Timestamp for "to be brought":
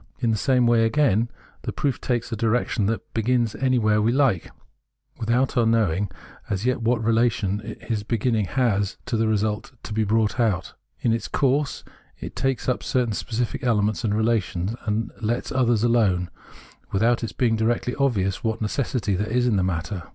9.83-10.39